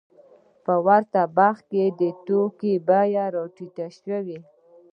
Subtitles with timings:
[0.65, 4.39] په ورته وخت کې د توکو بیې راټیټې شوې